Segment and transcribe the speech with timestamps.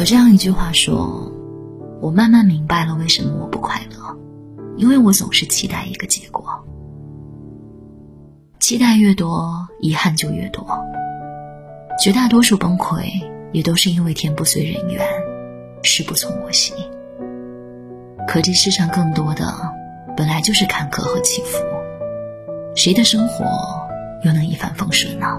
[0.00, 1.30] 有这样一句话说
[2.00, 4.16] ：“我慢慢明白了为什么我不快乐，
[4.78, 6.42] 因为我总是期待一个结果。
[8.60, 10.66] 期待越多，遗憾就越多。
[12.02, 13.10] 绝大多数崩溃
[13.52, 15.06] 也都是因为天不遂人愿，
[15.82, 16.74] 事不从我心。
[18.26, 19.52] 可这世上更多的
[20.16, 21.58] 本来就是坎坷和起伏，
[22.74, 23.44] 谁的生活
[24.24, 25.38] 又能一帆风顺呢？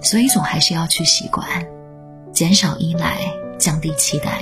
[0.00, 1.46] 所以总还是要去习惯。”
[2.34, 3.14] 减少依赖，
[3.60, 4.40] 降低期待，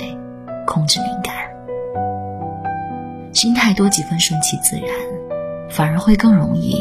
[0.65, 1.35] 控制敏感，
[3.31, 4.89] 心态多几分顺其自然，
[5.69, 6.75] 反而会更容易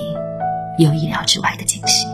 [0.78, 2.06] 有意料之外的惊喜。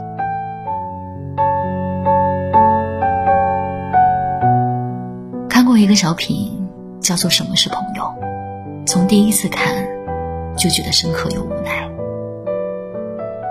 [5.49, 6.69] 看过一个小品，
[7.01, 8.03] 叫做《什么是朋友》，
[8.85, 9.65] 从第一次看
[10.57, 11.89] 就觉得深刻又无奈。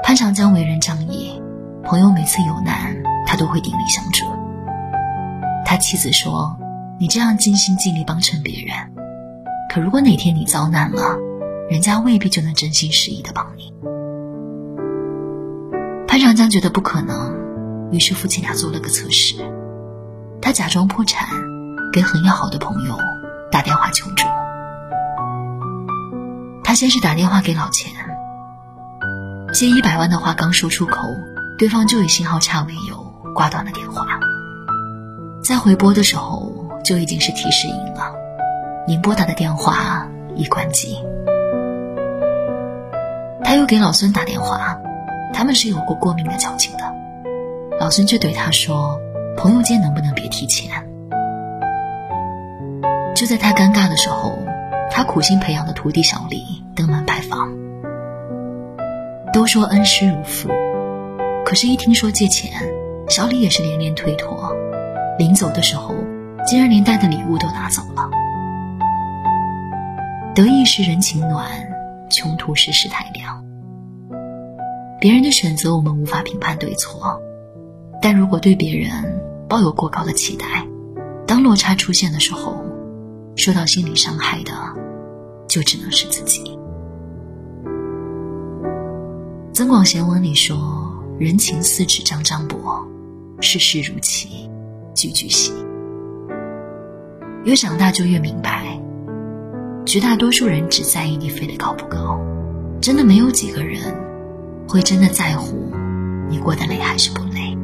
[0.04, 1.42] 潘长江为人仗义，
[1.86, 2.94] 朋友每次有难，
[3.26, 4.26] 他都会鼎力相助。
[5.78, 6.58] 妻子说
[7.00, 8.76] ：“你这样尽心尽力帮衬别人，
[9.70, 11.18] 可如果哪天你遭难了，
[11.70, 13.74] 人家未必就能真心实意的帮你。”
[16.08, 19.36] 潘长江觉得不可能，于是夫妻俩做了个测试。
[20.42, 21.28] 他假装破产，
[21.92, 22.98] 给很要好的朋友
[23.52, 24.26] 打电话求助。
[26.64, 27.92] 他先是打电话给老钱，
[29.54, 31.08] 借一百万的话刚说出口，
[31.58, 34.06] 对方就以信号差为由挂断了电话。
[35.44, 36.52] 在回拨的时候
[36.84, 38.14] 就已经是提示音了，
[38.86, 40.98] 您拨打的电话已关机。
[43.44, 44.78] 他又给老孙打电话，
[45.34, 46.84] 他们是有过过命的交情的，
[47.80, 49.00] 老孙却对他说
[49.38, 50.70] ：“朋友间能不能别提钱？”
[53.16, 54.38] 就在他尴尬的时候，
[54.92, 56.44] 他苦心培养的徒弟小李
[56.76, 57.56] 登门拜访。
[59.32, 60.50] 都说恩师如父，
[61.46, 62.52] 可是，一听说借钱，
[63.08, 64.54] 小李也是连连推脱。
[65.18, 65.96] 临走的时候，
[66.46, 68.10] 竟然连带的礼物都拿走了。
[70.36, 71.50] 得意时人情暖，
[72.10, 73.44] 穷途时世态凉。
[75.00, 77.20] 别人的选择我们无法评判对错，
[78.02, 79.20] 但如果对别人
[79.50, 80.46] 抱有过高的期待，
[81.26, 82.64] 当落差出现的时候，
[83.36, 84.52] 受到心理伤害的
[85.48, 86.58] 就只能是自己。
[89.52, 90.56] 《增广贤文》里说
[91.18, 92.86] ：“人情似纸张张薄，
[93.42, 94.48] 世事如棋。”
[94.98, 95.54] 句句细，
[97.44, 98.66] 越长大就越明白，
[99.86, 102.20] 绝大多数人只在意你飞得高不高，
[102.82, 103.80] 真的没有几个人
[104.68, 105.72] 会真的在乎
[106.28, 107.56] 你过得累还是不累。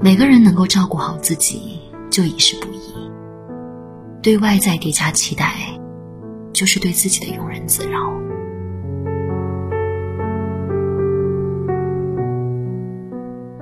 [0.00, 2.94] 每个人能够照顾好自己就已是不易，
[4.22, 5.52] 对外在叠加期待，
[6.54, 8.10] 就是对自己的庸人自扰。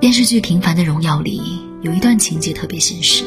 [0.06, 3.25] 电视剧《平凡的荣耀》里有一段情节特别现实。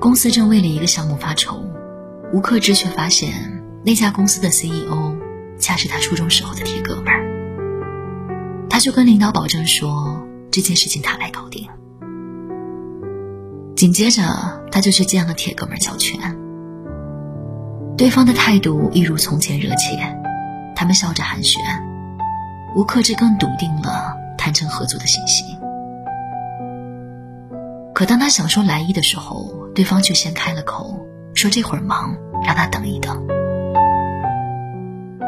[0.00, 1.62] 公司正为了一个项目发愁，
[2.32, 5.14] 吴克之却发现那家公司的 CEO
[5.58, 8.66] 恰是他初中时候的铁哥们儿。
[8.70, 11.68] 他就跟领导保证说这件事情他来搞定。
[13.76, 14.22] 紧接着
[14.72, 16.18] 他就去见了铁哥们儿交权。
[17.98, 20.18] 对方的态度一如从前热切，
[20.74, 21.58] 他们笑着寒暄，
[22.74, 24.23] 吴克之更笃定了。
[24.44, 25.42] 谈成合作的信息，
[27.94, 31.00] 可当他想说来意的时候，对方却先开了口，
[31.32, 33.26] 说这会儿忙，让他等一等。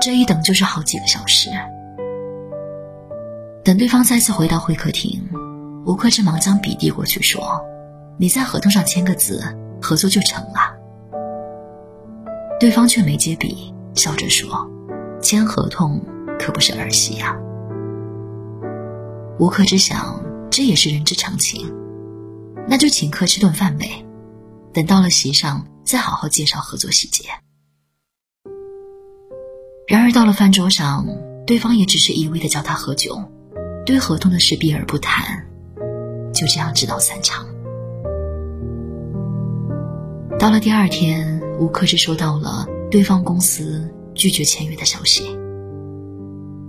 [0.03, 1.49] 这一等就是好几个小时。
[3.65, 5.27] 等对方再次回到会客厅，
[5.87, 7.59] 吴克之忙将笔递过去，说
[8.21, 9.43] ：“你在合同上签个字，
[9.81, 10.77] 合作就成了。”
[12.61, 14.71] 对方却没接笔，笑着说
[15.23, 15.99] ：“签合同
[16.39, 17.35] 可不是儿戏呀。”
[19.39, 21.71] 吴克之想，这也是人之常情，
[22.67, 24.03] 那就请客吃顿饭呗。
[24.73, 27.25] 等到了席上，再好好介绍合作细节。
[29.87, 31.07] 然而到了饭桌上，
[31.47, 33.23] 对方也只是一味的叫他喝酒，
[33.85, 35.47] 对合同的事避而不谈，
[36.33, 37.47] 就这样直到散场。
[40.39, 45.39] 到了第二天，吴克之收到了对方公司拒绝签约的消息，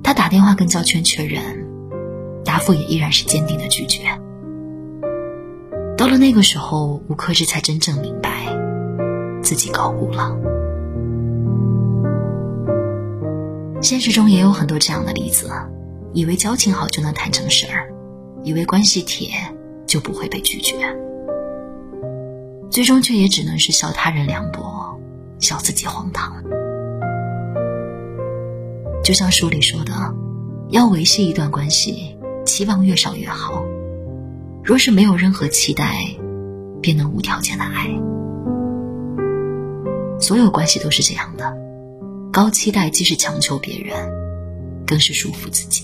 [0.04, 1.67] 他打电话跟焦圈确认。
[2.58, 4.02] 答复也依然是坚定的拒绝。
[5.96, 8.48] 到了那个时候，吴克志才真正明白，
[9.44, 10.36] 自己高估了。
[13.80, 15.52] 现实中也有很多这样的例子，
[16.14, 17.94] 以为交情好就能谈成事儿，
[18.44, 19.30] 以为关系铁
[19.86, 20.74] 就不会被拒绝，
[22.72, 25.00] 最终却也只能是笑他人凉薄，
[25.38, 26.44] 笑自己荒唐。
[29.04, 29.94] 就像书里说的，
[30.70, 32.17] 要维系一段关系。
[32.48, 33.64] 期望越少越好。
[34.64, 35.94] 若是没有任何期待，
[36.82, 37.88] 便能无条件的爱。
[40.20, 41.56] 所有关系都是这样的，
[42.32, 43.96] 高期待既是强求别人，
[44.86, 45.84] 更是束缚自己。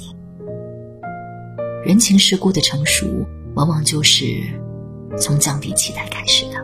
[1.86, 3.26] 人情世故的成熟，
[3.56, 4.26] 往往就是
[5.20, 6.63] 从降低期待开始的。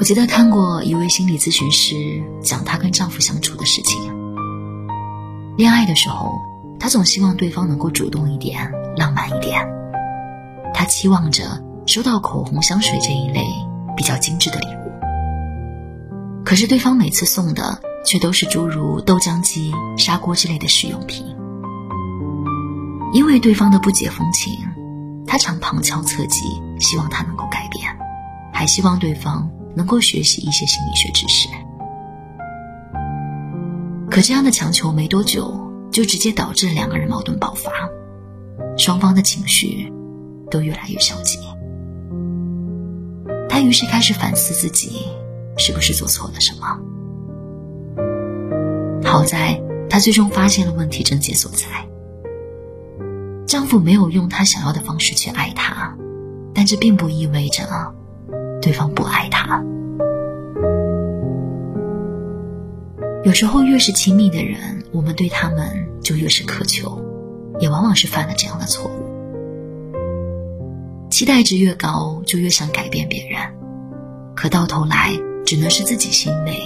[0.00, 1.94] 我记得看过一位心理咨询师
[2.42, 4.00] 讲她跟丈夫相处的事情。
[5.58, 6.32] 恋爱的时候，
[6.78, 9.68] 她总希望对方能够主动一点、浪漫一点。
[10.72, 13.44] 她期望着收到口红、香水这一类
[13.94, 14.90] 比较精致的礼物。
[16.46, 21.26] 可是对方每次送的却都是诸如豆浆机、砂锅之类的实用品。
[23.12, 24.66] 因为对方的不解风情，
[25.26, 26.40] 她常旁敲侧击，
[26.78, 27.94] 希望他能够改变，
[28.50, 29.46] 还希望对方。
[29.76, 31.48] 能够学习一些心理学知识，
[34.10, 37.70] 可这样的强求没多久，就直接导致两个人矛盾爆发，
[38.76, 39.92] 双方的情绪
[40.50, 41.38] 都越来越消极。
[43.48, 45.06] 他于是开始反思自己
[45.56, 46.78] 是不是做错了什么。
[49.04, 51.66] 好在她最终发现了问题症结所在，
[53.46, 55.96] 丈夫没有用他想要的方式去爱她，
[56.52, 57.94] 但这并不意味着。
[58.62, 59.39] 对方不爱他。
[63.22, 66.98] 有时候越是亲密的人，我们对他们就越是苛求，
[67.60, 69.10] 也往往是犯了这样的错误。
[71.10, 73.38] 期待值越高，就越想改变别人，
[74.34, 75.12] 可到头来
[75.44, 76.58] 只能是自己心累，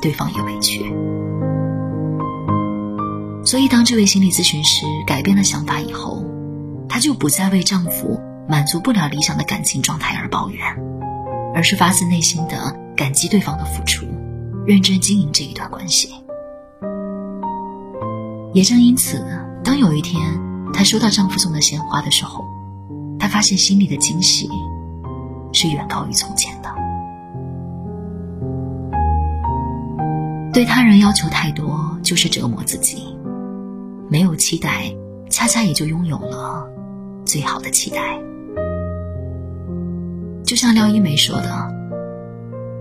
[0.00, 0.80] 对方也委屈。
[3.44, 6.24] 所以，当这位心理咨询师改变了想法以后，
[6.88, 8.18] 她就不再为丈夫
[8.48, 10.58] 满足不了理想的感情状态而抱怨。
[11.54, 14.06] 而是发自内心的感激对方的付出，
[14.66, 16.08] 认真经营这一段关系。
[18.54, 19.24] 也正因此，
[19.64, 20.20] 当有一天
[20.72, 22.44] 她收到丈夫送的鲜花的时候，
[23.18, 24.48] 她发现心里的惊喜
[25.52, 26.70] 是远高于从前的。
[30.52, 33.16] 对他人要求太多就是折磨自己，
[34.10, 34.94] 没有期待，
[35.30, 36.68] 恰恰也就拥有了
[37.24, 38.20] 最好的期待。
[40.44, 41.74] 就像廖一梅说的：“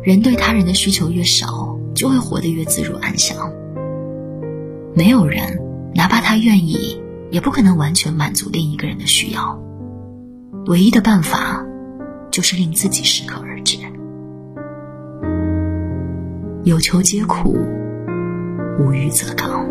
[0.03, 3.51] 人对他人的需求越少，就会活得越自如安详。
[4.95, 5.59] 没有人，
[5.93, 6.99] 哪怕他愿意，
[7.29, 9.61] 也不可能完全满足另一个人的需要。
[10.65, 11.63] 唯一的办法，
[12.31, 13.77] 就是令自己适可而止。
[16.63, 17.57] 有求皆苦，
[18.79, 19.67] 无欲则刚。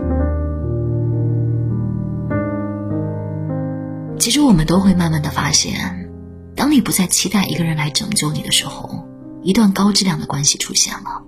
[4.19, 6.09] 其实，我们都会慢慢的发现。”
[6.55, 9.09] 当你不再期待一个人来拯救你的时候，
[9.43, 11.23] 一段高质量的关系出现了。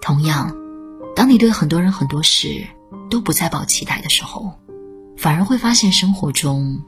[0.00, 0.56] 同样，
[1.14, 2.66] 当你对很多人很多事
[3.10, 4.52] 都不再抱期待的时候，
[5.16, 6.82] 反而会发现生活中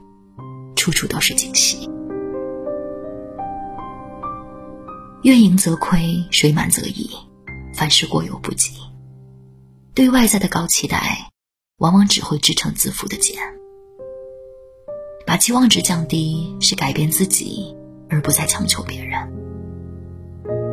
[0.75, 1.89] 处处都是惊喜。
[5.23, 7.09] 月盈则亏，水满则溢，
[7.73, 8.71] 凡事过犹不及。
[9.93, 11.31] 对外在的高期待，
[11.77, 13.35] 往往只会支撑自负的茧。
[15.25, 17.75] 把期望值降低，是改变自己，
[18.09, 19.36] 而不再强求别人。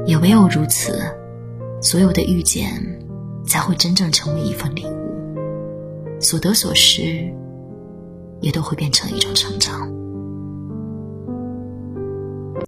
[0.07, 1.03] 也唯有如此，
[1.81, 2.71] 所有的遇见
[3.47, 7.33] 才会真正成为一份礼物，所得所失
[8.41, 9.91] 也都会变成一种成长。